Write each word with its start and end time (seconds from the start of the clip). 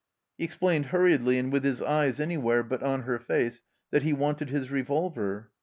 He 0.35 0.43
explained 0.45 0.87
hurriedly 0.87 1.37
and 1.37 1.53
with 1.53 1.63
his 1.63 1.79
eyes 1.79 2.19
anywhere 2.19 2.63
but 2.63 2.81
on 2.81 3.03
her 3.03 3.19
face 3.19 3.61
that 3.91 4.01
he 4.01 4.13
wanted 4.13 4.49
his 4.49 4.71
revolver. 4.71 5.51